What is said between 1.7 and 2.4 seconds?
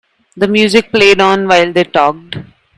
they talked.